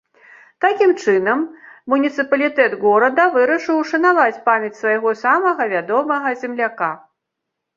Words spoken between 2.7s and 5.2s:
горада вырашыў ушанаваць памяць свайго